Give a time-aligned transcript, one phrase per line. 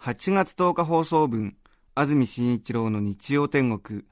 [0.00, 1.56] 8月10日放送分、
[1.96, 4.04] 安住紳一郎の日曜天国、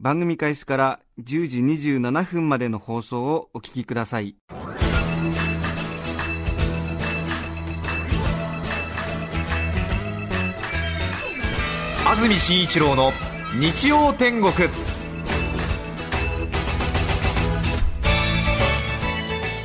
[0.00, 4.36] 番組開始から10時27分までの放送をお聞きください。
[12.06, 13.12] 安住紳一郎の
[13.60, 14.52] 日曜天国。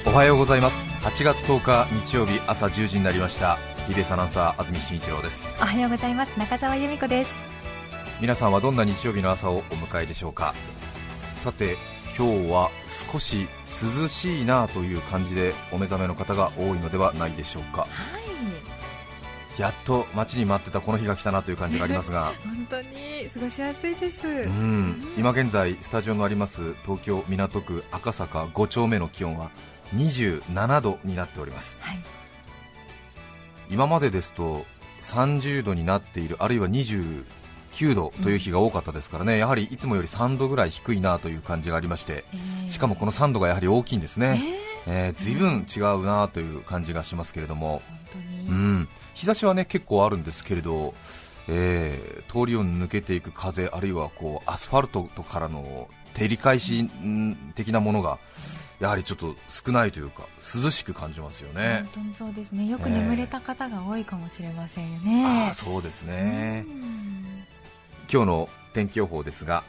[0.05, 0.77] おはようございます。
[1.04, 3.77] 8月10日日曜日朝10時になりました。
[3.88, 5.44] TBS アナウンサー安住紳一郎です。
[5.62, 6.38] おはようございます。
[6.38, 7.32] 中澤由美子です。
[8.20, 10.54] 皆さんはどんな日曜日の朝をお迎えでしょうか？
[11.35, 11.76] さて
[12.18, 12.70] 今日は
[13.12, 13.48] 少し
[14.02, 17.82] 涼しいなという感じでお目覚めの方が多いのではないでしょうか？
[17.82, 19.62] はい。
[19.62, 22.34] やっと待ちに待ってたこの日が来たなという感じがありますが。
[22.46, 24.27] 本当に過ごしやすいです。
[24.27, 25.13] うん。
[25.18, 29.49] 今現在スタジオのあります東京港区赤坂5丁目の気温は
[29.96, 31.99] 27度になっておりますはい
[33.70, 34.65] 今までですと
[35.01, 37.23] 30度になっているあるいは29
[37.96, 42.70] 度という日が多かったですからね、やはりいつもより3度ぐらい低いなという感じがありましてえー。
[42.70, 44.41] しかもこの3度がやはり大きいんですね、
[44.87, 45.07] えー。
[45.07, 47.82] えー、随分違うなという感じがしますけれども、
[48.48, 50.93] うん、日差しはね結構あるんですけれど、
[51.48, 58.20] えー通りを抜けていく風、あるいはこうアスファルトからの照り返しん的なものが
[58.80, 60.24] やはりちょっと少ないというか
[60.64, 61.82] 涼しく感じますよね。
[61.94, 62.04] 本。
[62.04, 62.66] 当にそうですね。
[62.68, 66.64] よく眠れた方が多いかもしれませんよね、ああそうですね。
[66.68, 67.25] うん。
[68.12, 69.64] 今日の天気予報ですが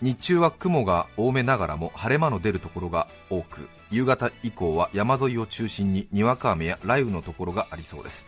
[0.00, 8.26] 日中は雲が多めながらも晴れ間の出るところが多く夕方以降は山沿いを中心ににわか雨や雷雨のところがありそうです。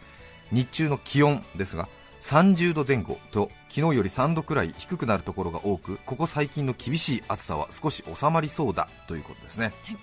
[0.53, 1.89] 日中の気温ですが
[2.25, 9.99] 30度前後と昨日より3度くらい低くなるところが多くここ最近の厳しい暑さは少し収まりそうだということですね、はい。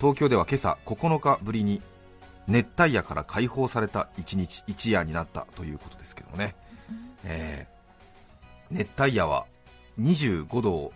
[0.00, 1.82] 東京では今朝9日ぶりに
[2.48, 6.54] 熱帯夜から解放された1日一夜になったということですけどもね、
[7.24, 7.74] えー
[8.70, 9.44] 熱帯夜は
[10.00, 10.92] 25度を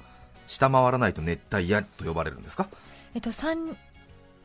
[0.46, 2.68] 下回らないと熱帯夜と呼ばれるんですか？
[3.14, 3.76] えっと三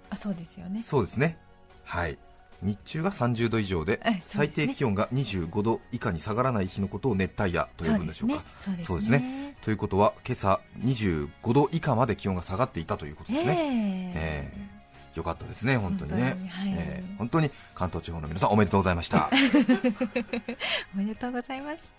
[0.10, 0.84] あそうですよね。
[0.84, 1.38] そうですね。
[1.86, 2.18] はい
[2.64, 8.44] 日中が30度以上でね最低気温が25度以下に下がらない日のことを熱帯夜と呼ぶんでしょうか。
[8.82, 9.56] そうですね。
[9.62, 14.70] ということは今朝25度以下まで気温が下がっていたということですね、ええ。
[15.14, 16.32] ーよかったですね、本当にね。
[16.32, 16.74] 本当にはい。
[16.76, 19.30] えー本当に関東地方の皆さんおめでとうございました。
[20.94, 21.94] おめでとうございます。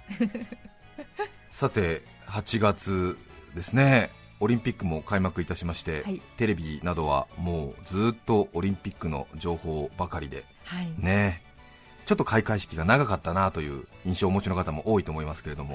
[1.48, 3.16] さて8月
[3.54, 4.10] ですね
[4.40, 6.20] オリンピックも開幕いたしまして、はい。
[6.36, 10.92] テレビなどはもうずっとオリンピックの情報ばかりではい。
[10.98, 11.42] ね。
[12.04, 15.74] ちょっと開会式が長かったなという印象をお持ちの方も多いと思いますけれども。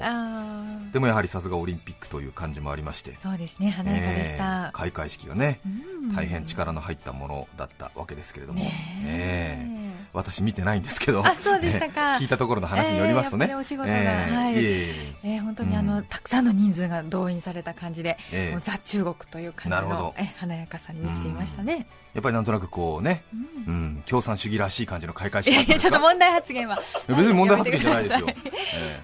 [0.92, 3.16] でもやはりさすがオリンピックという感じもありまして。
[3.18, 6.14] そうですね華やかでしえたー、開会式がねうん。
[6.14, 8.72] 大変力の入ったものだったわけですけれども、ねね
[9.06, 12.14] ええ私見てないんですけどあそうでしたか。
[12.14, 14.54] えー聞いたところの話によりますとね、お仕事がえーはい。
[14.54, 16.04] いえ本当にあの、うん。
[16.04, 18.52] たくさんの人数が動員された感じで、ええ。
[18.52, 21.86] もうザ・中国という感じのえー華やかさに満ちていましたね。
[22.14, 23.22] やっぱりなんとなくこうね、
[23.66, 23.74] うん。
[23.74, 26.80] うん、共産主義らしい感じの開会式ちょっと問題発言は。
[27.08, 28.26] 別に問題発言じゃないですよ。
[28.28, 28.34] え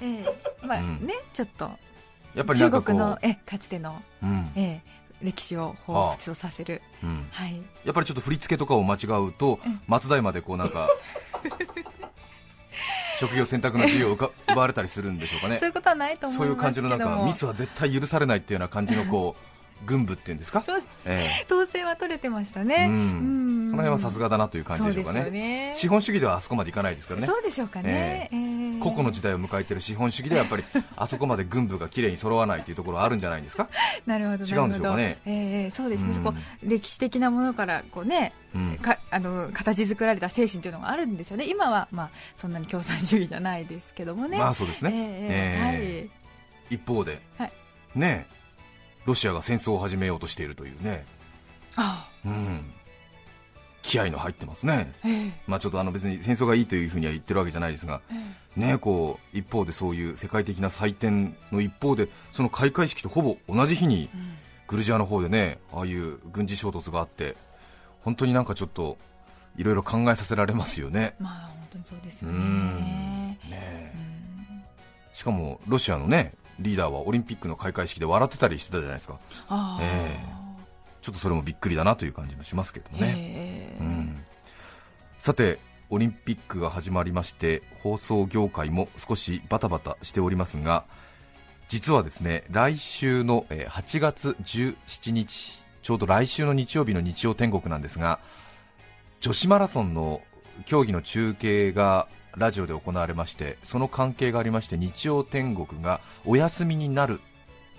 [0.03, 0.07] え。
[0.63, 1.07] えまあうん。
[1.07, 1.71] ね、ちょっと。
[2.35, 4.51] えやっぱり中国のえかつての、うん。
[4.57, 7.27] ええ歴史を彷彿とさせる、うん。
[7.31, 9.81] はい、やっぱりちょっと振り付けとかを間違うとうん。
[9.87, 10.89] 松代までこうなんか
[13.19, 15.59] 職業選択の自由を奪われたりするんでしょうかね。
[15.59, 20.63] そういうことはないと思いますそういう感じのなんかミスは絶対許されないっていうような感じのこう軍部っていうんですか？
[20.63, 20.83] そう。
[21.05, 22.87] え統制は取れてましたえね。
[22.89, 23.67] うん。
[23.71, 25.31] その辺はさすががだなという感じでしょうかね。
[25.31, 25.73] ね。
[25.75, 27.27] 資本主義ではあそこまでいかないですからね。
[27.27, 28.29] そうでしょうかね。
[28.33, 28.81] ええ。
[28.81, 30.65] 個々の時代を迎えている資本主義ではやっぱり
[30.97, 33.69] あそこまで軍部がきれいに揃わないというところはあるんじゃないですか、
[34.07, 35.19] なるほど違うんでしょうかね。
[35.25, 36.15] ええそうですね、うん。
[36.15, 38.79] そこ歴史的なものからこうね、うん。
[38.79, 44.39] かあの形作られた精神というのがあるんですよね、今は、まあ、そんなに共産主義じゃないですけどもね。
[44.39, 46.09] まあそうですね、え
[46.71, 47.53] え一方で、はい。
[47.95, 48.36] ねえ
[49.07, 51.01] ロシアが戦争を始めようとしているというね、はい、
[51.77, 52.09] あ。
[52.27, 52.65] うん、
[53.83, 55.33] 気合の入ってますね、あええ。
[55.47, 64.37] まあ、ちょっとあの別に戦争がいいというふうには言ってるわけじゃないですが、えねえこう一方でそういう世界的な祭典の一方でその開会式とほぼ同じ日にえうん。
[64.67, 67.37] グルジアの方でねああいう軍事衝突があって
[68.03, 68.99] 本当になんかちょっと
[69.57, 71.15] いろいろ考えさせられますよね。
[71.21, 72.77] まあ本当にそうですうよん。
[72.81, 73.39] ね。
[73.45, 73.93] ねえ。
[73.95, 74.65] うん。
[75.13, 79.19] しかもロシアのねリーダーはオリンピックの開会式で笑ってたりしてたじゃないですか、
[79.49, 79.85] あー。
[79.85, 80.19] え
[81.03, 83.77] ちょっとそれもびっくりだなという感じもしますけどね。
[83.81, 84.25] うん。
[85.19, 85.59] さて
[85.89, 90.85] オリンピックが始まりまして放送業界も少しバタバタしておりますが
[91.69, 98.19] 実はですね来週のえー8月17日ちょうど来週の日曜日の日曜天国なんですが
[99.21, 100.23] 女子マラソンの
[100.65, 107.21] 競技の中継がラジオで行われましてその関係がありまして日曜天国がお休みになる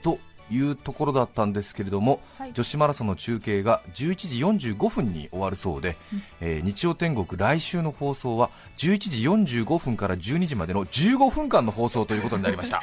[0.04, 0.20] と
[0.50, 2.54] いうところだったんですけれども、はい。
[2.54, 5.98] 女子マラソンの中継が11時45分に終わるそうで、
[6.40, 12.82] えー日曜天国来週の放送は11時45分から12時までの15分間の放送ということになりました。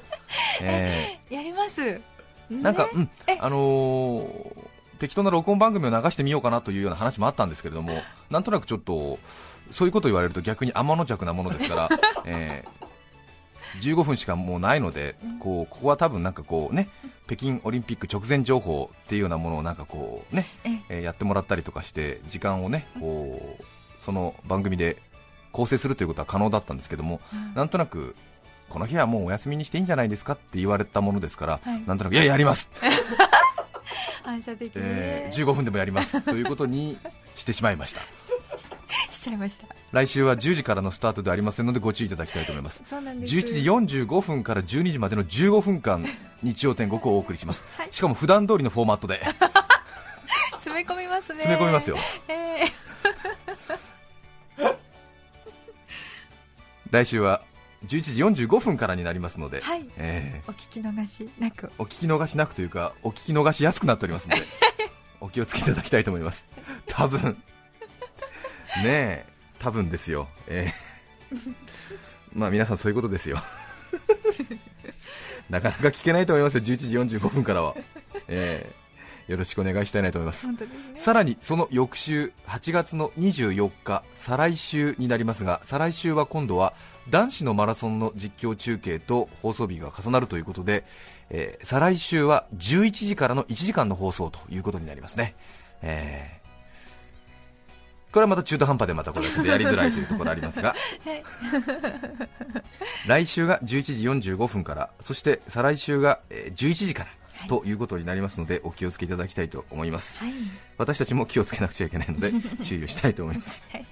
[0.60, 2.00] えやります、ー
[2.50, 3.10] なんか、うん。
[3.26, 3.38] え。
[3.40, 8.00] あのー適当な録音番組を流してみようかなというような話もあったんですけれども、
[8.30, 9.18] なんとなくちょっと
[9.70, 11.88] そういうことを言われると逆に天の弱なものですから、
[12.24, 12.86] えー
[13.80, 16.88] 15分しかもうないので、こうここは多分なんかこうね、
[17.26, 20.98] 北京オリンピック直前情報っていうようなものをなんかこうね、ええ。
[21.00, 23.64] ーやってもらったりとかして時間をね、こう
[24.04, 24.96] その番組で
[25.52, 27.20] 構成するということは可能だったんですけども、
[27.54, 28.16] なんとなく
[28.68, 31.82] この日はもうお休みにしていいんじゃないですかって言われたものですから、はい。
[31.86, 32.70] なんとなくいややります、
[34.24, 36.20] 反射的に、えー15分でもやります。
[36.22, 36.98] ということに
[37.34, 38.00] してしまいました。
[39.10, 39.66] しちゃいました。
[39.92, 42.82] 来週は10時からのスタートではありませんのでご注意いただきたいと思います。
[42.88, 43.34] そうなんです。
[43.34, 46.04] 11時45分から12時までの15分間
[46.42, 47.88] 日曜天国をお送りします、 はい。
[47.90, 49.22] しかも普段通りのフォーマットで。
[50.52, 51.40] 詰め込みますね。
[51.40, 51.96] 詰め込みますよ。
[52.28, 52.66] え
[56.90, 57.42] 来週は
[57.86, 59.84] 11時45分からになりますので、はい。
[59.96, 61.66] えーお聞き逃しなく。
[61.66, 64.42] ーお聞き逃しなくというかお聞き逃しやすくなっておりますので
[65.20, 66.46] お気をつけいただきたいと思います。
[66.86, 67.36] 多分
[68.82, 69.26] ねえ
[69.58, 70.96] 多分ですよ、えー
[72.32, 73.42] まあ皆さんそういうことですよ。
[75.48, 76.60] なかなか聞けないと思いますよ。
[76.62, 76.76] 11
[77.08, 77.74] 時45分からは、
[78.28, 78.86] えー
[79.26, 80.46] よろしくお願いしたいなと思います。
[80.46, 80.56] ね。
[80.94, 86.74] さらにその翌週8月の24日再来週になりますが再来週は今度は
[87.10, 90.84] 男子のマラソンの実況中継と放送日が重なるということで、
[91.30, 95.34] えー再来週は11時からの1時間の放送ということになりますね、
[95.82, 96.45] えー
[98.16, 100.74] これはまた中途半端でまたこれはちょっとやりづらいというところありますが。
[103.06, 107.48] 来週が11時45分からそして再来週がえー11時からはい。
[107.50, 110.16] ということになりますのでお気をつけいただきたいと思います。
[110.16, 110.32] はい。
[110.78, 112.32] 私たちも気をつけなくちゃいけないので
[112.64, 113.62] 注意をしたいと思います。
[113.70, 113.86] はい。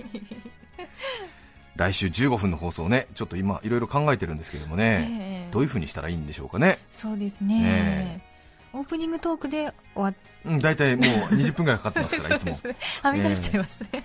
[1.76, 5.50] 来週15分の放送ねちょっと今いろいろ考えてるんですけどもね、ええ。
[5.52, 6.78] どういう風にしたらいいんでしょうかね。
[6.96, 7.60] そうですね。
[7.62, 8.23] ね
[8.74, 11.04] オープニングトークで終わっうん大体もう
[11.34, 12.58] 20分ぐらいかかってますから いつも。
[13.02, 14.04] はみ出しちゃいますね、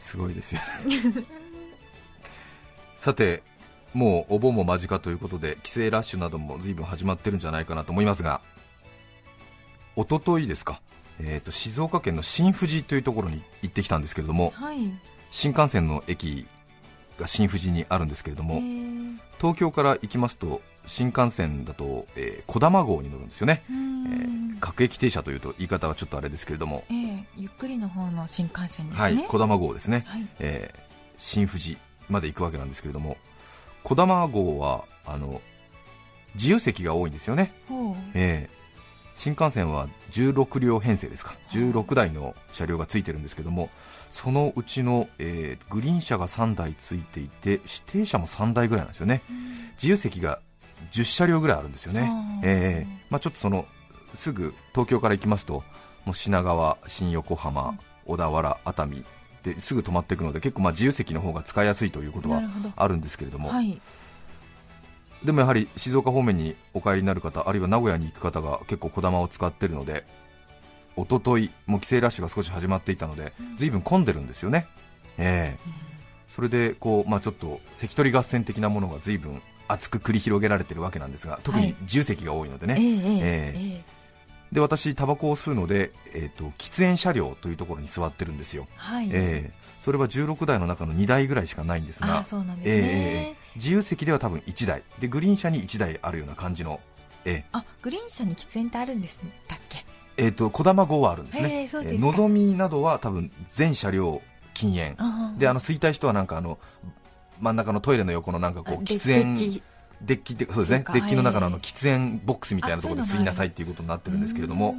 [0.00, 0.60] すごいですよ。
[2.96, 3.42] さて
[3.92, 8.40] もうお盆も間近ということで帰省ラッシュなども随分始まってるんじゃないかなと思いますが
[9.94, 10.80] 一昨日ですか、
[11.20, 14.78] えー、と静岡県の新富士というところに行ってきたんですけれどもはい。
[15.30, 16.46] 新幹線の駅
[17.18, 19.18] が新富士にあるんですけれども、えー。
[19.38, 23.76] 東京から行きますと新幹線だと、えー、小玉号に乗るんですよね、えん。
[24.54, 29.02] ー各駅停車というと言い方はちょっとあれですけれども、えーゆっくりの方の新幹線ですね。
[29.02, 30.26] はい、小玉号ですね、はい。
[30.38, 30.80] えー
[31.18, 31.78] 新富士
[32.08, 33.16] まで行くわけなんですけれども。
[33.82, 35.40] 小玉号はあの
[36.34, 37.52] 自由席が多いんですよね、
[38.14, 38.56] えー
[39.16, 41.36] 新幹線は16両編成ですか。
[41.48, 43.70] 16台の車両がついてるんですけども。
[44.10, 49.22] そのうちの、えーグリーン車が3台ついていて指定車も3台ぐらいなんですよね。
[49.76, 50.40] 自由席が
[50.92, 52.10] 10車両ぐらいあるんですよね。
[52.42, 53.66] えーまあ、ちょっとその
[54.14, 55.62] すぐ東京から行きますと
[56.04, 59.04] もう品川、新横浜、小田原、熱海
[59.42, 62.42] ですぐ止まっていくので結構まあ自由席の方が使いやすいということは
[62.76, 63.80] あるんですけれども、はい。
[65.24, 70.04] でもやはり静岡方面にお帰りになる方あるいは名古屋に行く方が結構こだまを使っているので
[70.96, 74.66] 一昨日もう帰省ラッシュが少し始まっていたので随分混んでるんですよね、
[75.18, 75.58] ええ。
[76.28, 83.82] それでこう、まあ、ちょっと関取合戦的なものが随分熱く繰り広げられているわけなんですが特に自由席が多いのでね、ええええええ。
[83.82, 83.96] え
[84.52, 92.26] で私、タバコを吸うので、えー、と喫煙車両というところに座ってるんですよ、はい、えーそれは16台の中の2台ぐらいしかないんですあが
[93.54, 94.82] 自由席では多分1台。
[94.98, 96.80] でグリーン車に1台あるような感じの、
[97.24, 99.78] えあグリーン車に喫煙ってあるんですだっけ。
[99.78, 99.82] ー
[100.16, 104.22] えー、と小玉号はあるんですね、へーのぞみなどは多分全車両
[104.54, 104.96] 禁煙。
[105.38, 106.58] であの衰退人はなんかあの
[107.40, 109.62] 真ん中のトイレの横のなんかこう喫煙デッキ。
[110.02, 110.84] デッキってそうですね。
[110.92, 114.74] デッキの中のあのはい喫煙ボックスみたいなところで吸いなさいっていうことになってるんですけれども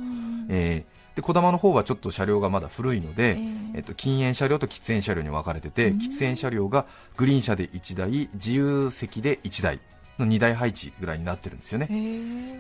[0.50, 6.86] えーで小玉の方はちょっと車両がまだ古いので、えええっと、禁煙車両と喫煙車両に分かれてて、喫煙車両が
[7.16, 9.80] グリーン車で1台、自由席で1台
[10.20, 11.90] の2台配置ぐらいになってるんですよね。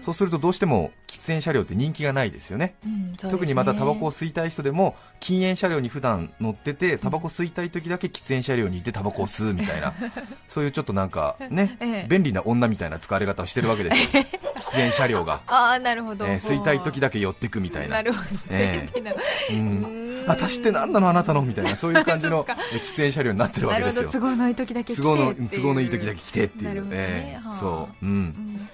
[0.02, 2.76] そうするとどうしても喫煙車両って人気がないですよね。
[2.86, 3.18] うんね。
[3.18, 9.94] 特にまたタバコを吸いたい人でも禁煙車両に普段乗っててタバコ吸いたい時だけ喫煙車両に行ってタバコを吸うみたいな
[10.48, 12.08] そういうちょっとなんかね、 ええ。
[12.10, 14.24] 便利な女みたいな使われ方をしてるわけですよ
[14.58, 17.98] 喫煙車両が、ああなるほど、えー吸いたい時だけ寄ってくみたいな。
[17.98, 18.92] なるほど、ええ。
[18.94, 19.16] 便利な
[19.50, 21.42] うん私って何なのあなたの？
[21.42, 24.10] みたいな そういう感じの喫煙車両になってるわなけですよ。
[24.12, 25.50] 都合のいい時だけ来て都合のっていう。
[25.50, 27.42] 都合のいい時だけ来てっていう、ね。
[27.60, 28.12] そう、うん。
[28.12, 28.70] う、ん。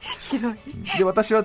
[0.20, 0.54] ひどい。
[0.98, 1.44] で私は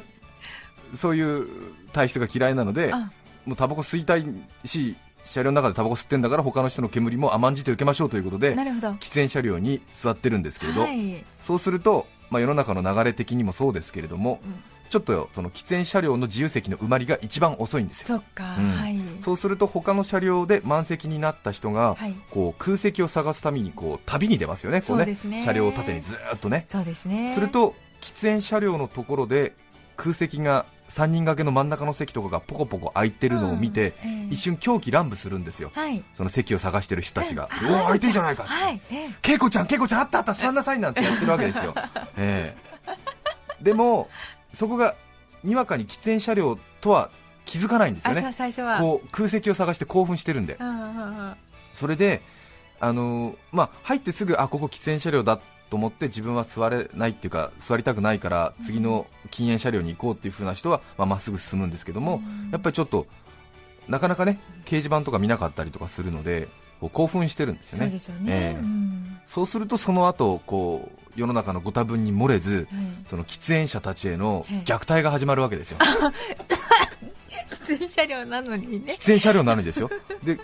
[0.96, 1.48] そういう
[1.92, 3.12] 体質が嫌いなのであ。
[3.46, 4.26] もうタバコ吸いたい
[4.64, 4.96] し
[5.26, 8.90] 車両の中でタバコ吸ってんだから他の人の煙も甘んじて受けましょうということでなるほど。
[8.92, 11.24] 喫煙車両に座ってるんですけれど、はい。
[11.42, 18.22] そうすると、まあ、世の中の流れ的にもそうですけれども、うんちょっとその喫煙車両の自由席の埋まりが一番遅いんですよ。
[18.38, 18.44] うん。
[18.44, 19.00] はい。
[19.22, 22.14] そうすると他の車両で満席になった人が、はい。
[22.30, 24.82] こう空席を探すためにこう旅に出ますよね。
[24.82, 25.42] こそうですね。
[25.44, 26.66] 車両を縦にずーっとね。
[26.68, 27.34] そうですね。
[27.34, 29.54] すると喫煙車両のところで
[29.98, 35.72] 空席が3人掛けの真ん中の席とかがポコポコ空いてるのを見て、うんええ一瞬狂気乱舞するんですよ。
[35.74, 36.04] はい。
[36.14, 38.82] その席を探してる人たちが、うんおお空いてんじゃないかって、はい。
[38.92, 41.74] ええ恵子ちゃん、恵子ちゃん、あったあった、座んなさいなんてやってるわけですよ、
[42.16, 43.64] ええ。
[43.64, 44.10] でも、
[44.54, 44.96] そこが
[45.44, 47.10] にわかに喫煙車両とは
[47.46, 48.80] 気づかないんですよね、最初は。
[48.80, 50.58] こう空席を探して興奮してるんで、
[51.74, 52.22] それで、
[52.80, 63.08] あのーまあ、入ってすぐ、あここ喫煙車両だと思って自分は座れないっていうか、座りたくないから次の禁煙車両に行こうっていう風な人はまあまっすぐ進むんですけども、やっぱりちょっと
[63.88, 66.48] なかなかね掲示板とか見なかったりとかするので、
[66.84, 68.00] こう興奮してるんですよね。
[68.00, 68.60] そうええ。
[68.60, 69.18] うん。
[69.26, 72.68] そうするとその後こう世の中のご多分に漏れず、はい。
[73.10, 74.64] その喫煙者たちへのはい。
[74.64, 75.78] 虐待が始まるわけですよ、
[77.68, 78.94] 喫煙車両なのにね。
[78.94, 79.90] 喫煙車両なのにですよ、
[80.24, 80.40] で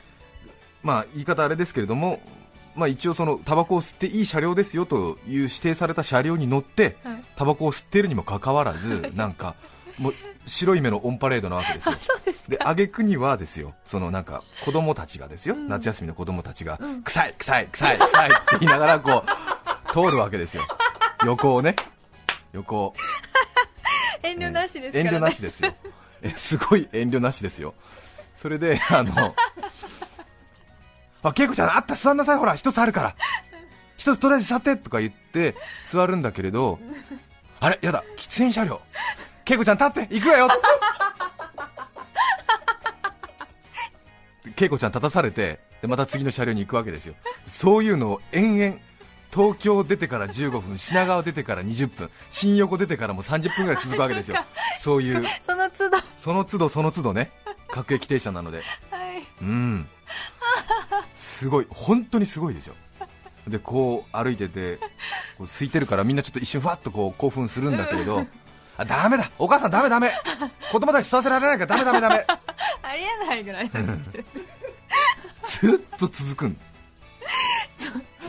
[0.84, 2.22] まあ言い方あれですけれども、
[2.76, 7.24] まあ、一応、そのタバコを吸っていい車両ですよという指定された車両に乗ってはい。
[7.36, 9.56] タバコを吸っているにもかかわらず、なんか
[9.98, 10.14] もう
[10.46, 11.96] 白い目のオンパレードなわけですよ。
[12.50, 13.74] で挙句にはですよ。
[13.86, 15.70] そのなんか子供たちがですよ、うん。
[15.70, 17.04] 夏休みの子供たちが、うん。
[17.04, 19.24] 臭い臭い臭い臭いって言いながらこ
[19.90, 20.64] う通るわけですよ。
[21.26, 21.76] 横をね。
[22.52, 22.94] 横を。
[24.24, 25.74] 遠慮なしですね、遠慮なしですよ。
[26.22, 27.74] えすごい遠慮なしですよ。
[28.36, 29.36] それであの
[31.24, 32.38] あ恵子ちゃんあった座んなさい。
[32.38, 33.16] ほら一つあるから。
[33.96, 36.80] 一つとりあえず座ってとか言って座るんだけれど
[37.60, 37.80] あれ？
[37.82, 38.04] やだ。
[38.18, 38.82] 喫煙車両。
[39.46, 40.48] 恵子ちゃん立って行くわよ
[44.60, 47.16] 恵子ちゃん立たされてでまた次の車両に行くわけですよ。
[47.46, 48.78] そういうのを延々
[49.32, 54.38] 東京出てから15分品川出てから20分新横出てからも30分ぐらい続くわけですよ。
[54.80, 55.98] そういうその都度。
[55.98, 57.32] はその都度その都度ね
[57.70, 58.60] 各駅停車なので。
[58.60, 58.62] い。
[59.42, 59.88] うん。
[61.16, 62.76] すごい本当にすごいですよ。
[63.48, 64.78] でこう歩いてて
[65.38, 68.26] こう空いてるからみんなちょっと一瞬ふわっとこう興奮するんだけれど
[68.78, 70.12] あダメだお母さんダメダメ。
[70.72, 72.26] 子供たち吸わせられないからダメダメダメ。
[72.82, 73.70] ありえないぐらい。
[73.74, 74.24] なんで
[75.62, 76.58] ずっと続くん、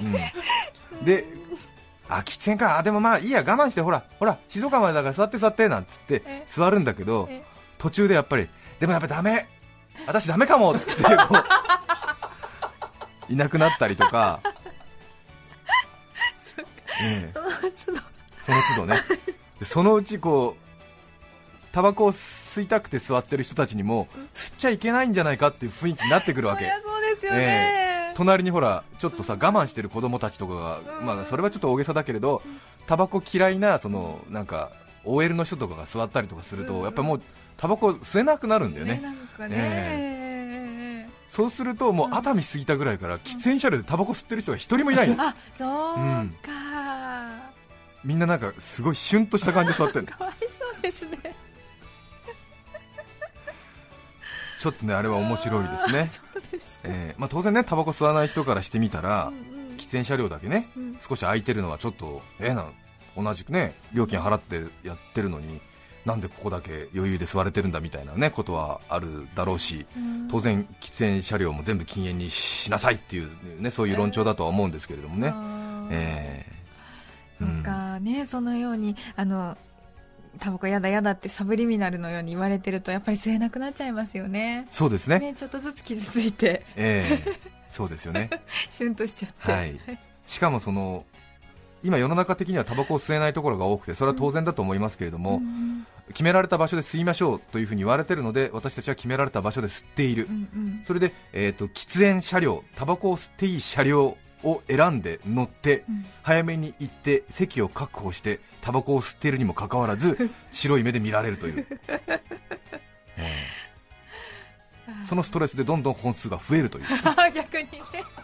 [0.00, 1.24] うん、で
[2.08, 2.78] あ喫煙か。
[2.78, 3.38] あでもまあいいや。
[3.40, 6.42] 我慢してほらほら静岡までだから座って座ってなんつってえ。
[6.44, 7.44] 座るんだけどえ。
[7.78, 8.48] 途中でやっぱり
[8.80, 9.46] でもやっぱダメ。
[10.06, 10.90] 私ダメかもって
[13.28, 14.40] いなくなったりとか。
[17.02, 17.32] ええ。
[17.32, 17.40] そ
[18.52, 18.86] の都度。
[18.86, 19.00] ね。
[19.60, 20.62] でそのうちこう
[21.70, 26.68] タバコを吸いたくて座ってる人たちにも吸っちゃいけないんじゃないかっていう雰囲気になってくるわけ。
[26.82, 26.89] そ
[27.20, 31.06] ですよね、隣にほらちょっとさ我慢してる子供たちとかが、うん。
[31.06, 32.42] まあ、それはちょっと大げさだけれど
[32.86, 34.70] タバコ嫌いなそのなんか
[35.04, 36.82] OL の人とかが座ったりとかすると、うん。
[36.84, 37.22] やっぱりもう
[37.56, 39.00] タバコ吸えなくなるんだよね。
[39.02, 45.22] なんかね、そうするともう熱海過ぎたぐらいから喫煙車両でタバコ吸ってる人が一人もいないの。
[45.22, 46.34] あそうか、うん。
[48.04, 50.46] みんななんかすごいシュンとした感じで座ってる かわいそ
[50.78, 51.29] うですね
[54.60, 56.10] ちょっとねあれは面白いですね。
[56.84, 59.32] えーまあ、当然ねタバコ吸わない人からしてみたら、
[59.78, 60.98] 喫煙車両だけね、うん。
[61.00, 62.66] 少し空いてるのはちょっとええな
[63.16, 65.60] 同じくね料金払ってやってるのに
[66.04, 70.28] なんでここだけ余裕で座れてるんだみたいなねことはあるだろうし、うん。
[70.28, 73.30] 当然喫煙車両も全部禁煙にしなさいっていう
[73.62, 75.88] ねそういう論調だとは思うんですけれどもね、あー。
[75.92, 76.46] え
[77.38, 79.56] そっかね、そのようにあの
[80.38, 84.66] タバコやだやだってサブリミナルのように言われてるとやっぱり吸えなくなっちゃいますよね。
[84.70, 85.18] ーそうですね。
[85.18, 86.64] ねちょっとずつ傷ついて。
[86.76, 87.50] ええ。
[87.68, 88.30] そうですよね。
[88.70, 89.80] シュンとしちゃって、はい。
[90.26, 91.04] しかもその
[91.82, 100.80] 今世の中的にはタバコを吸えないところが多くてそれは当然だと思いますけれども、うん決められた場所で吸いましょうというふうに言われているので私たちは決められた場所で吸っている、うんうん。
[100.82, 106.04] それで、えー、と喫煙車両タバコを吸っていい車両を選んで乗って、うん。
[106.22, 111.66] 早めに行って席を確保してタバコを吸っているにもかかわらず 白い目で見られるという、
[113.16, 113.60] えー
[115.04, 116.84] そのストレスでどんどん本数が増えるという。
[117.34, 117.70] 逆にね。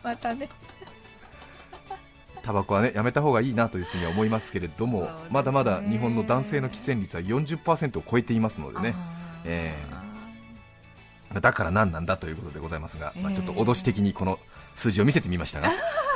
[0.02, 0.49] またね。
[2.43, 5.09] タバコはねやめた方がいいなというふうには思いますけれども、ね。
[5.31, 8.95] まだまだ日本の男性の喫煙率は40%を超えていますのでね。
[11.40, 14.38] だから何なんだということでございますが、まあ、えーちょっと脅し的にこの
[14.75, 15.71] 数字を見せてみましたが、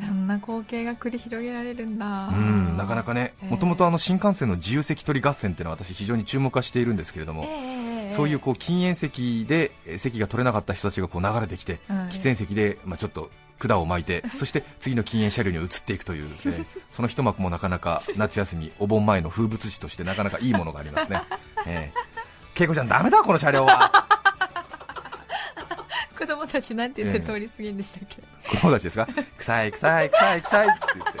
[0.00, 2.28] あんな光景が繰り広げられるんだ。
[2.28, 21.22] うんなかなかね、えーもともとあの新幹線の自由席取り合戦っていうのは私、非常に注目はしているんですけれども、ええそういうこう禁煙席でえー席が取れなかった人たちがこう流れてきて、うん喫煙席で、まあ、ちょっと管を巻いて、 そして次の禁煙車両に移っていくという、えーその一幕もなかなか夏休み、お盆前の風物詩としてなかなかいいものがありますね。
[21.66, 23.90] えー、恵子ちゃん、ダメだ、この車両は。
[26.18, 27.26] 子供たちなんて言ってええ。
[27.34, 29.06] 通り過ぎんでしたっけ、子供たちですか？
[29.38, 31.20] 臭い臭い臭い臭いって言って。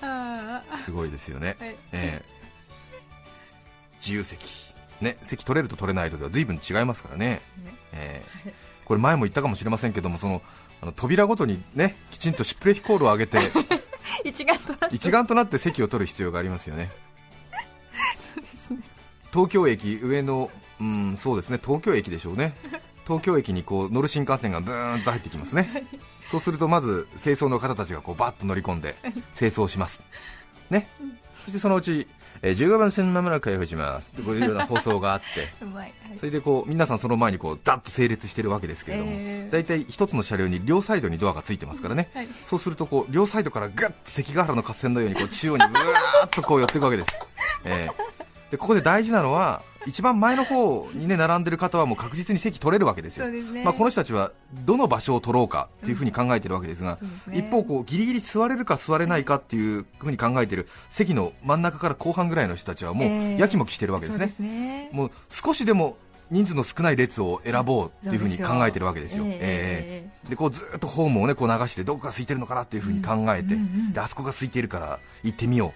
[0.00, 1.68] あすごいですよね、はい。
[1.70, 2.22] ええ。
[4.00, 4.72] 自由席。
[5.00, 7.40] ね席取れると取れないとでは随分違いますからね。
[7.64, 7.74] あ、ね。
[7.92, 8.54] ええ。
[8.84, 10.42] これ前も言ったかもしれませんけどもその
[10.80, 13.38] あの扉ごとにねきちんとシュプレヒコールを上げて
[14.24, 14.96] 一丸となって。
[14.96, 16.90] 一丸となって席を取る必要がありますよね。
[19.32, 21.58] 東京駅上のうんそうですね。
[21.62, 22.54] 東京駅でしょうね。
[23.06, 25.84] 東京駅にこう乗る新幹線がブーンと入ってきますね。
[26.30, 28.94] そうするとまず清掃の方たちがこうバッと乗り込んで
[29.36, 30.02] 清掃します。
[30.70, 30.88] ね。
[31.44, 32.06] そしてそのうち、
[32.42, 34.10] えー15番線まもなく開放します。
[34.14, 35.52] ってこういうような放送があって。
[35.74, 35.94] はい。
[36.16, 39.52] それでこう皆さんその前にこうザッと整列してるわけですけれども、えー。
[39.52, 42.28] 大体一つの車両に両サイドにドアがついてますからね、はい。
[42.46, 47.10] そうするとこう両サイドからぐっと関ヶ原の合戦のようにこう中央にぐわーっとこう寄っていくわけです、
[47.64, 48.21] えー
[48.52, 53.26] でここで大事なのは一番前の方にね並んでる方はもう確実に席取れるわけですよ。
[53.28, 53.64] ね。
[53.64, 57.38] まあ、この人たちはどの場所を取ろうかっていうふうに考えてるわけですが、そうですね。
[57.38, 64.90] 一方こうギリギリ座れるか座れないかっていうふうに考えてる席の真ん中から後半ぐらいの人たちはもえうーやきもきしてるわけですね、そうですね。
[64.92, 65.96] もう少しでも
[66.30, 73.56] 人数の少ない列を選ぼうっていうふうに考えてるわけですよ、ええでこうずっとホームを、ね、こう流してどこが空いてるのかなっていうふうに考えて、
[73.92, 75.72] であそこが空いているから行ってみよ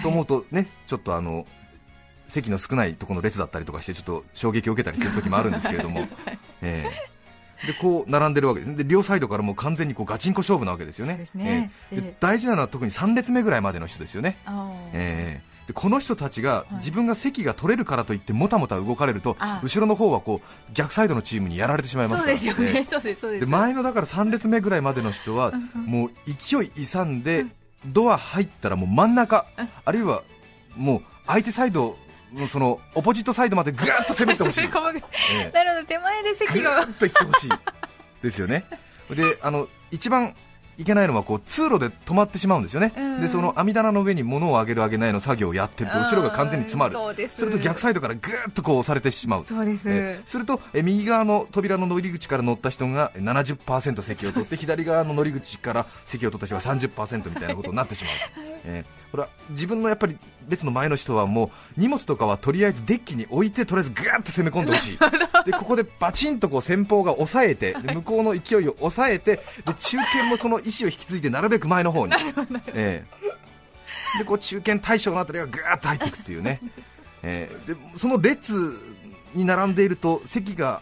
[0.00, 1.46] うと思うと、ね、ちょっとあの
[2.28, 6.06] 席の少ないところの列だったりとかしてちょっと衝撃を受けたりする時もあるんですけれども、
[6.62, 7.16] ええ。
[7.66, 8.76] でこう並んでるわけです。
[8.76, 11.26] で両サイドからもう完全にこうガチンコ勝負なわけですよね。
[12.20, 14.36] 大事なのは特に3列目ぐらいまでの人ですよね、
[14.92, 15.56] ええ。
[15.68, 16.74] でこの人たちがい。
[16.76, 22.36] 自分が席が取れるからといってもたもた動かれるとあ後ろの方はこう逆サイドのチームにやられてしまいますから。
[23.46, 27.46] 前のだから3列目ぐらいまでの人はもう勢い勇んで
[27.86, 29.46] ドア入ったらもう真ん中
[29.84, 30.22] あるいは
[30.76, 31.96] もう相手サイド
[32.48, 37.50] そのオポジットサイドまでぐーっと攻めてほしい、ええなるほど手前で席ぐーっと行ってほしい
[38.22, 38.64] ですよね
[39.10, 40.34] であの一番
[40.78, 58.12] いけないのはこう通路で止まってしまうんですよね、うんでその網棚の上に物を上げる上げないの作業をやってると後ろが完全に詰まるそうですすると逆サイドからぐーっとこう押されてしまうそうです、えするとえ右側の扉の乗り口から乗った人が70%席を取って左側の乗り口から席を取った人が30%みたいなことになってしまう、
[58.66, 64.98] えーこれは自分のやっぱり列の前の人はもう荷物とかはとりあえずデッキに置いてとりあえずぐーっと攻め込んでほしい。
[65.44, 69.42] でここでバチンとこう先方が抑えてで向こうの勢いを抑えてで
[69.78, 72.12] 中堅もその意思を引き継いでなるべく前の方に、
[72.74, 73.26] えー
[74.18, 76.60] でこう中堅大将のあたりがぐーっと入っていくっていうね、
[77.22, 78.78] えーでその列
[79.34, 80.80] に並んでいると席が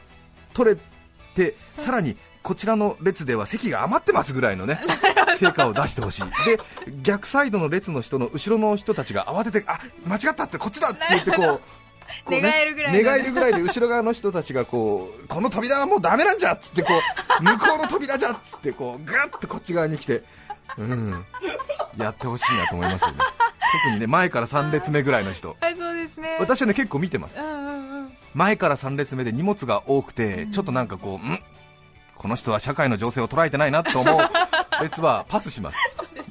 [0.53, 0.77] 取れ
[1.35, 4.79] てさらにこちらの列では席が余ってますぐらいのね
[5.41, 6.23] 成果を出してほしい。
[6.25, 6.61] で
[7.03, 11.61] 逆サイドの列の人の後ろの人たちが慌ててあ間違ったってこっちだって言ってこう
[12.27, 13.03] こう願えるぐらいのね。
[13.03, 16.93] 願えるぐらいで後ろ側の人たちがこうこの扉はもうダメなんじゃっつってこ
[17.41, 20.23] う向こうの扉じゃっつってこうぐっとこっち側に来て、
[20.77, 21.25] うん、
[21.97, 23.17] やってほしいなと思いますよね。
[23.87, 25.57] 特にね前から3列目ぐらいの人。
[25.61, 26.37] はいそうですね。
[26.41, 27.39] 私はね結構見てます。
[28.35, 31.41] 前から3列目で荷物が多くて、ちょっとなんかこう、ん？
[32.25, 34.19] この人は社会の情勢を捉えてないなと思う。
[34.83, 35.79] 列はパスします、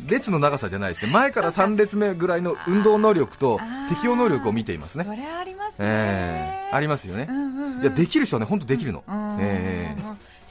[0.08, 5.04] 列の長さじゃないですね、前から3列目ぐらいの運動能力と適応能力を見ていますね。
[5.04, 7.82] そ、れありますね、えーありますよね、うんうんうん。
[7.84, 9.38] いやできる人はね本当できるの、うん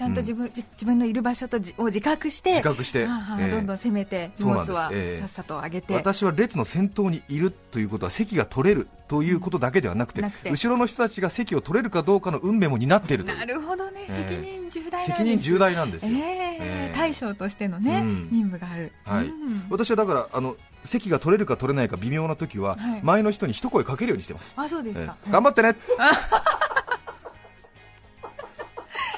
[0.02, 3.50] ゃんと自分,じ、自分のいる場所とじを自覚して自覚してはあはあええ。
[3.50, 5.20] どんどん攻めて荷物はええ。
[5.20, 10.50] さっさと上げて、私は列の先頭にいるということは席が取れるということだけではなくて,、なくて。
[10.50, 14.32] 後ろの人たちが席を取れるかどうかの運命も担っているなるほどね、ええ。
[14.40, 16.20] 責任重大なんです責任重大なんですよ、ええ。
[16.20, 16.94] ええ。
[16.96, 18.28] 大将としてのね、うん。
[18.30, 19.26] 任務がある、はい。
[19.26, 19.66] うん。
[19.70, 25.76] 私はだからあの席が取れるか取れないか微妙な時は、はい前の人に一声かけるようにしてます、あそうですえか、え頑張ってね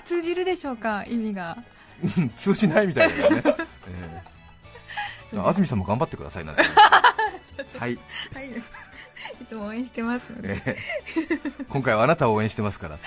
[0.05, 1.57] 通じるでしょうか意味が。
[2.03, 3.43] う ん通じないみたいだよね、
[3.88, 4.23] え
[5.33, 5.38] え。
[5.38, 6.62] 安住さんも頑張ってくださいなんて。
[6.62, 6.69] は
[7.88, 7.99] い、
[8.35, 8.51] はい。
[9.40, 10.79] いつも応援してますので、ええ。
[11.69, 12.99] 今回はあなたを応援してますから、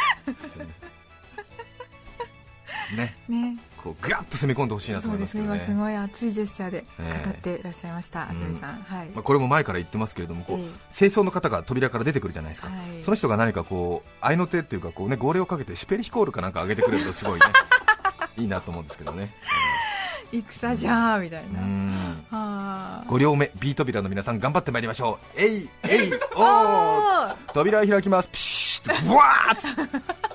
[2.96, 3.16] ね。
[3.28, 5.60] ねこうガッと攻め込んでほしいなと思いますすけどね。
[5.60, 7.26] すごい熱いジェスチャーでええ。
[7.26, 10.66] 語っていらっしゃいました、安住さん、はい、まあ、これも前から言ってますけれどもこう、ええ。
[10.94, 13.04] 清掃の方が扉から出てくるじゃないですか、はい。
[13.04, 17.46] その人が何かこう合いの手っていうかこう、ね、号令をかけてシュペリヒコールかなんか上げてくれるとすごいね
[18.38, 19.34] いいなと思うんですけどね、
[20.32, 22.26] 戦じゃーみたいな、ん。
[22.30, 23.04] はあ。
[23.08, 25.42] 5両目ビー扉の皆さん頑張ってまいりましょう。
[25.42, 27.28] えいえいおー。
[27.28, 28.30] おー扉を開きます。
[28.30, 30.27] ピシッとブワーッ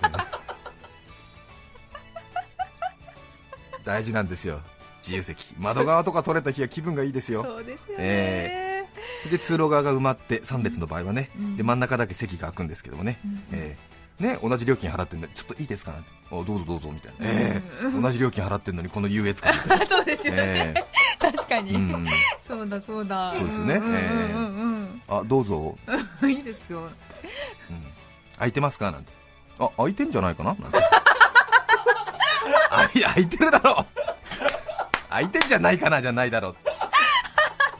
[3.84, 4.60] 大事なんですよ。
[4.98, 5.54] 自由席。
[5.58, 7.42] 窓側とか取れた日は気分がいいですよ。
[7.42, 8.84] そうですよね、え
[9.30, 11.56] で通路側が埋まって3列の場合はね、うん。
[11.56, 13.42] で真ん中だけ席が空くんですけどもね、うん。
[13.52, 13.92] えー
[14.22, 16.08] ね同じ料金払ってんのにちょっといいですかなんて。
[16.30, 19.52] あどうぞどうぞみたいな、えー同じ料金払ってんのにこの優越感。
[19.88, 20.84] そうですよね、え
[21.18, 22.06] 確かに、ーうん。
[22.46, 23.34] そうだそうだ。
[23.34, 23.74] そうですよね。
[23.76, 25.76] うんうんうんあどうぞ、
[26.22, 26.82] う んいいですよ。
[26.82, 26.90] うん。
[28.36, 29.12] 空いてますかなんて。
[29.58, 30.78] あ空いてんじゃないかななんて
[32.72, 33.86] あ い空いてるだろ。
[35.10, 36.56] 空いてんじゃないかなじゃないだろ。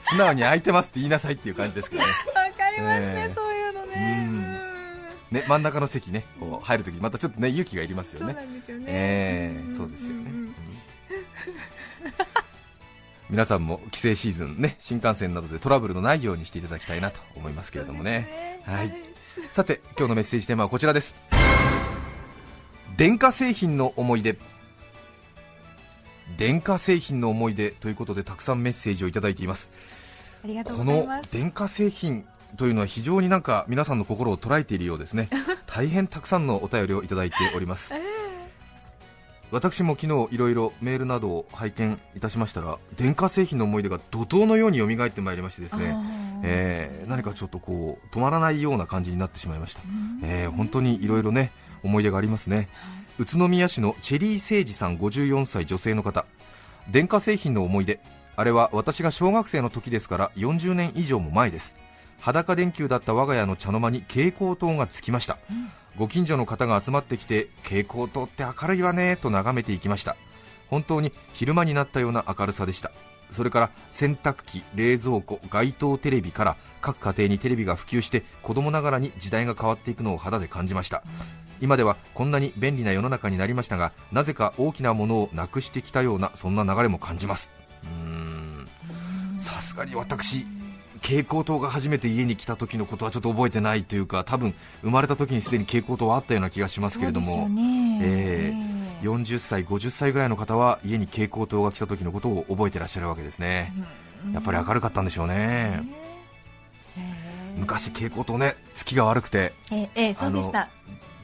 [0.09, 2.07] 素直に空いてますって言いなさいっていう感じですけどね。
[2.07, 2.13] わ
[2.55, 3.33] かりますね、ええ。
[3.33, 4.63] そういうのね。
[5.31, 10.55] ね真ん中の席ねこう入るときまたちょっとね勇気がいりますそうよねなんですよね、ええんそうですよね、うん
[13.29, 18.61] 皆さんも帰省シーズンね新幹線などでトラブルのないようにしていただきたいなと思いますけれどもね。
[18.63, 19.03] そうですはい。
[19.53, 21.15] さて今日のメッセージテーマはこちらです。
[22.95, 24.37] 電化製品の思い出
[26.37, 29.71] 電化製品の思い出ということでたくさんメッセージをいただいています。
[30.43, 32.25] この電化製品
[32.57, 35.29] というのは非常になんか皆さんの心を捉えているようですね。
[35.65, 37.93] 大変たくさんのお便りをいただいております。
[39.51, 45.95] 私も昨日いろいろメールなどを拝見いたしましたら電化製品の思い出が怒涛のように蘇ってまいりましてですね、
[46.41, 49.81] えー何かちょっとこう止まらないような感じになってしまいました、
[50.23, 51.51] えー本当にいろいろね
[51.83, 52.67] 思い出がありますね
[53.19, 56.25] 宇都宮市のチェリー誠司さん54歳女性の方。
[56.89, 57.99] 電化製品の思い出。
[58.35, 61.75] あれは私が小学生の時ですから40年以上も前です。
[62.19, 65.37] 裸電球だった我が家の茶の間に蛍光灯がつきました、
[65.95, 70.15] ご近所の方が集まってきて蛍光灯って明るいわねと眺めていきました。
[70.69, 72.91] 本当に昼間になったような明るさでした。
[73.29, 81.03] それから洗濯機、冷蔵庫、街頭テレビから各家庭にテレビが普及して子供ながらに時代が変わっていくのを肌で感じました。
[81.63, 87.49] 今ではこんなに便利な世の中になりましたがなぜか大きなものをなくしてきたようなそんな流れも感じます。
[89.39, 90.45] さすがに私
[91.01, 97.99] 蛍光灯が初めて家に来た時のことはちょっと覚えてないというか多分生まれた時にすでに蛍光灯はあったような気がしますけれども、ね。
[98.03, 98.73] えー
[99.03, 103.73] 40歳、50歳ぐらいの方は家に蛍光灯が来た時のことを覚えてらっしゃるわけですね、
[104.33, 105.83] やっぱり明るかったんでしょうね、
[107.57, 109.53] 昔、蛍光灯ね、月が悪くて。
[109.71, 110.69] ええええそうでした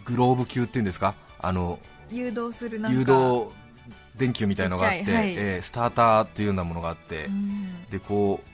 [0.09, 1.79] グローブ級っていうんですか、あの
[2.11, 2.97] 誘導するなんか。
[2.97, 3.49] 誘導
[4.15, 5.33] 電球みたいのがあって、ちっはい。
[5.37, 7.85] えースターターっていうようなものがあって、うん。
[7.89, 8.49] でこう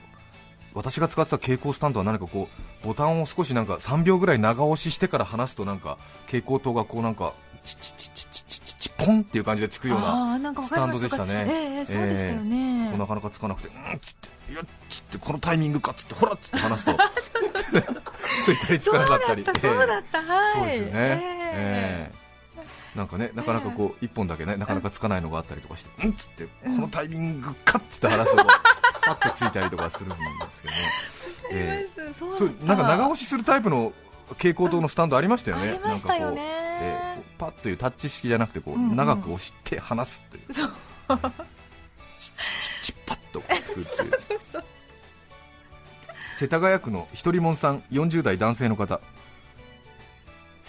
[0.76, 2.50] 私が使ってた蛍光スタンドは何かこ
[2.84, 11.48] うボタンを少しなんか3秒ぐらい長押ししてから離すとなんか蛍光灯がこうなんかチチチチチチチチポンっていう感じでつくようなスタンドでしたね。
[11.50, 16.92] ええええそうでしたよね、なかなかつかなくて、うんっつって、いやっつって、このタイミングかっつって、ほらっつって離すと、
[18.46, 20.54] つ いたりつかなかったり、そうだった、はい。
[20.54, 22.12] そうですよね、ええ。
[22.12, 22.26] え
[22.96, 26.12] なんかね、なかなかこう、一本だけね、なかなかつかないのがあったりとかして、うん。
[26.12, 28.38] っつって、このタイミングかっつって離すと、
[29.06, 30.80] パッとついたりとかするんですけどね。
[31.52, 32.14] ええ。
[32.14, 33.94] そうなんか長押しするタイプの
[34.30, 35.80] 蛍光灯のスタンドありましたよね、よね。
[35.80, 38.96] なんかこうええパッというタッチ式じゃなくてこう、うんうん。
[38.96, 40.72] 長く押して離すっていう、チッチ
[41.12, 44.12] ッチッパッとつくってい う。
[46.38, 49.00] 世田谷区のひとりもんさん40代男性の方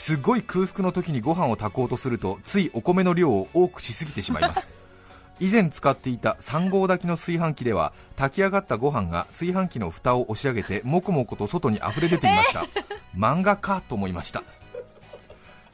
[0.07, 4.69] すごい空腹の時にご飯を炊こうとするとついお米の量を多くしすぎてしまいます。
[5.41, 12.65] 以前使っていた3合炊きの炊飯器では炊き上がったご飯が炊飯器の蓋を押し上げてもこもこと外に溢れ出ていました。
[13.19, 14.45] 漫画かと思いました。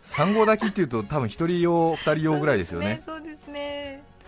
[0.05, 2.87] 3合炊きっていうと多分1人用2人用ぐらいですよね。
[2.87, 3.03] ね。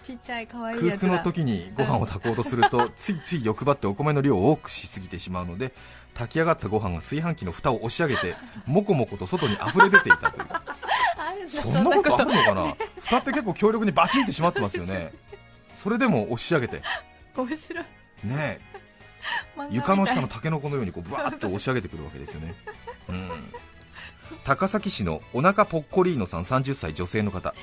[0.04, 0.98] ちっちゃい可愛い空。
[0.98, 5.72] 腹の時にご飯を炊こうとすると ついつい欲張ってお米の量を多くしすぎてしまうので
[6.14, 8.36] 炊き上がったご飯が炊飯器の蓋を押し上げて
[8.66, 11.48] もこもこと外に溢れ出ていたという。
[11.48, 12.76] そんなことあるのかな？
[13.00, 15.12] 蓋って結構強力にバチンって閉まってますよね。
[15.82, 16.82] それでも押し上げて。
[17.36, 17.84] 面白い。
[18.24, 18.60] ね
[19.70, 22.54] 床の下のタケノコのようにこうブワーッと押し上げてくるわけですよね、
[23.08, 23.30] うん、
[24.44, 27.54] 高崎市のお腹ぽっこりーのさん30歳女性の方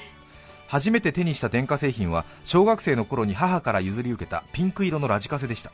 [0.72, 5.70] 初めて手にした電化製品は小学生の頃に母から譲り受けたピンク色のラジカセでした。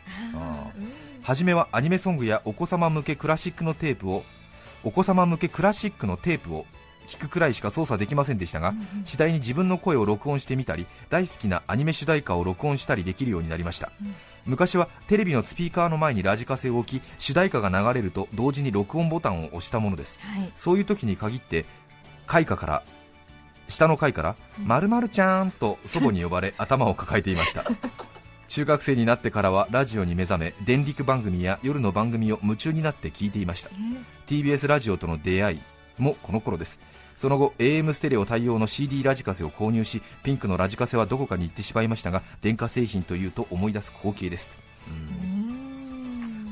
[1.21, 4.23] 初めはアニメソングやお子様向けクラシックのテープを
[4.83, 6.65] お子様向けクラシックのテープを
[7.07, 8.73] 弾くくらいしか操作できませんでしたが、
[9.05, 13.91] 次第に自分の声を録音してみたり大好きなアニメ主題歌を録音したりできるようになりました、
[14.47, 20.19] 昔はテレビのスピーカーの前にラジカセを置き主題歌が流れると同時に録音ボタンを押したものです。
[20.21, 20.51] はい。
[20.55, 21.65] そういう時に限って
[22.25, 22.83] 階下から
[23.67, 27.65] 下の階から「まるまるちゃん」と祖母に呼ばれ 頭を抱えていました。
[28.47, 33.69] 中学生になってからはラジオに目覚め電力番組や夜の番組を夢中になって聞いていました。
[34.27, 35.59] TBS ラジオとの出会い
[35.97, 36.79] もこの頃です。
[37.17, 44.49] その後 AM ステレオ対応の CD ラジカセを購入しピンクのラジカセはどこかに行ってしまいましたが電化製品というと思い出す光景です。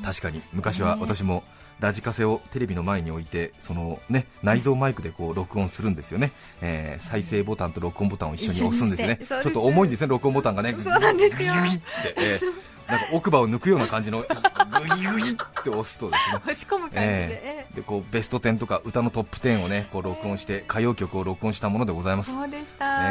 [0.04, 1.42] 確かに昔は私も
[1.80, 9.18] ラジカセをテレビの前に置いてその、ね、内蔵マイクでこう録音するんですよね、えー再生ボタンと録音ボタンを一緒に押すんですね。
[9.22, 9.28] す。
[9.42, 10.74] ちょっと重いんですね録音ボタンがね。
[10.74, 11.54] そうなんですよ。
[11.54, 12.40] グイッつって、えー
[12.86, 15.34] なんか奥歯を抜くような感じのグイグイっ
[15.64, 16.40] て押すとですね。
[16.44, 22.30] 押し込む感じで、えーでこうベスト10とか歌のトップ10をねこう録音して歌謡曲を録音したものでございます。
[22.30, 23.06] そうでした、まだ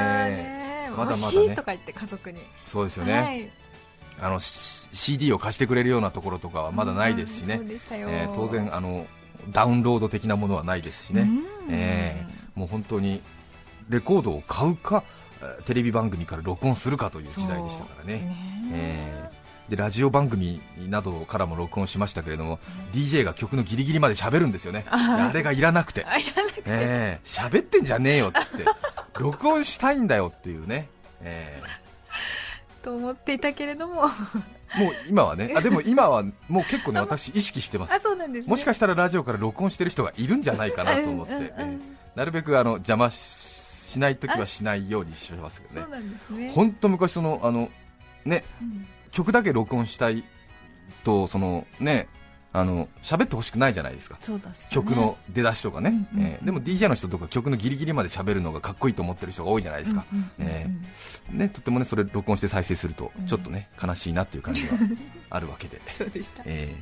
[0.98, 1.22] まだね。
[1.22, 2.40] 欲しいとか言って家族に。
[2.66, 3.50] そうですよね、はい、
[4.22, 4.40] あの
[4.96, 9.06] CD を貸してくれるようなところとかはまだないですしね、えー当然あの
[9.52, 11.46] ダウンロード的なものはないですしね、うん。
[11.70, 13.22] えーもう本当に
[13.90, 15.04] レコードを買うか
[15.42, 18.14] えーテレビ番組から録音するかという時代でしたからね。
[18.14, 18.72] ね。
[18.74, 19.36] えー
[19.70, 22.60] でラジオ番組などからも録音しましたけれども、
[22.94, 26.64] DJ が曲のギリギリまで喋るんですよね、あれがいらなくて、あいらなくて。
[26.68, 28.40] えー喋ってんじゃねえよって
[29.20, 30.88] 録音したいんだよっていうね、
[31.22, 31.60] え
[32.84, 34.08] と思っていたけれども。
[34.08, 37.94] ーもう今はね、 あでも今はもう結構ね、私、意識してます。
[37.94, 38.50] あ、そうなんですね。
[38.50, 41.80] もしかしたらラジオから録音してる人がいるんじゃないかなと思って、うんうんうんえー
[42.16, 43.46] なるべくあの邪魔し
[43.96, 46.52] しないときはしないようにしますけどね。
[46.54, 47.70] 本当昔そのあの
[48.26, 48.88] ねうん。
[49.12, 50.26] 曲だけ録音したい
[51.06, 52.08] とそのね
[52.58, 54.18] あの喋ってほしくないじゃないですか。
[54.56, 54.70] すね。
[54.72, 56.32] 曲の出だしとかね、うんうんうん。
[56.32, 60.06] えーでも DJ の人とか曲のギリギリまで喋るのがかっこいいと思ってる人が多いじゃないですか、
[61.30, 63.26] ね、とってもねそれ録音して再生するとうん。
[63.26, 64.70] ちょっとね悲しいなっていう感じが
[65.32, 66.04] あるわけで、 そ
[66.46, 66.74] え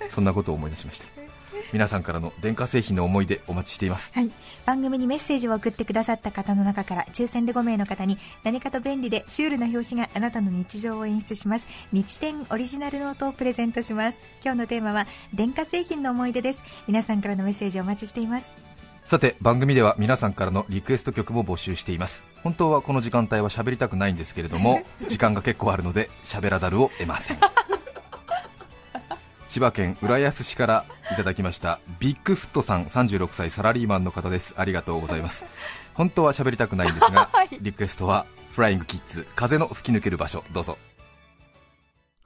[0.00, 1.25] ーそんなことを思い出しました
[1.72, 4.12] 皆さんからの電化製品の思い出お待ちしています。
[4.14, 4.30] はい、
[4.64, 11.66] 番組にメッセージを送ってくださった方の中から抽選で5名の方に何かと便利でシュールな表紙があなたの日常を演出します。
[11.92, 14.26] 日展オリジナルノートをプレゼントします。
[14.44, 16.62] 今日のテーマは電化製品の思い出です。
[16.86, 18.50] 皆さんからのメッセージお待ちしています。
[19.04, 22.24] さて番組では皆さんからのリクエスト曲も募集しています。
[22.42, 27.38] 本当はこの時間帯は喋りたくないんですけれども 時間が結構あるので喋らざるを得ません
[29.56, 34.52] 千葉県浦安市からいただきましたビッグフットさん36歳サラリーマンの方です。
[34.58, 35.46] ありがとうございます。
[35.94, 37.30] 本当は喋りたくないんですが、
[37.62, 39.26] リクエストはフライングキッズ。
[39.34, 40.44] 風の吹き抜ける場所。
[40.52, 40.76] どうぞ。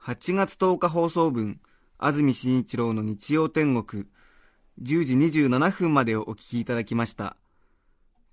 [0.01, 1.61] 8月10日放送分、
[1.97, 4.07] 安住紳一郎の日曜天国、
[4.81, 7.37] 10時27分までをお聞きいただきました。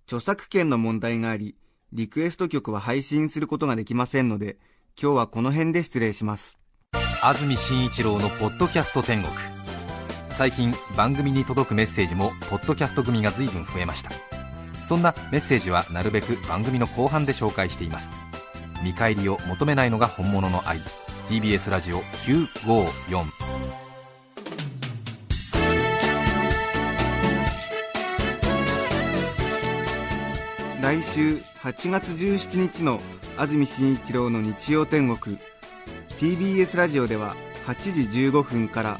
[0.06, 1.54] 著作権の問題があり、
[1.92, 4.58] リクエスト曲は配信することができませんので、
[5.00, 6.58] 今日はこの辺で失礼します。
[7.20, 9.34] 安住紳一郎のポッドキャスト天国。
[10.30, 14.10] 最近番組に届くメッセージもポッドキャスト組が随分増えました。
[14.86, 18.08] そんなメッセージはなるべく番組の後半で紹介しています。
[18.84, 20.78] 見返りを求めないのが本物の愛。
[21.28, 23.24] TBS ラジオ954
[30.80, 33.00] 来週8月17日の
[33.36, 35.36] 安住紳一郎の日曜天国。
[36.18, 38.98] TBS ラジオでは8時15分から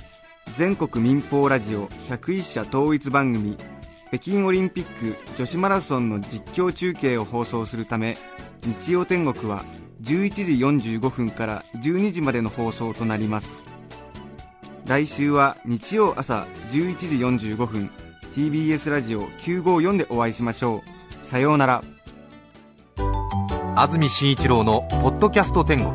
[0.55, 3.57] 全国民放ラジオ101社統一番組
[4.09, 8.17] 北京オリンピック女子マラソンの実況中継を放送するため
[8.65, 9.65] 日曜天国は
[10.03, 13.65] 11時45分から12時までの放送となります。
[14.87, 17.91] 来週は日曜朝11時45分
[18.37, 20.85] TBS ラジオ954でお会いしましょ
[21.23, 21.27] う。
[21.27, 21.83] さようなら。
[23.75, 25.95] 安住紳一郎の「ポッドキャスト天国」